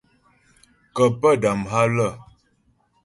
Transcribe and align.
Kə́ 0.95 1.07
pə́ 1.19 1.33
dam 1.41 1.59
há 1.71 1.81
lə́. 1.95 2.11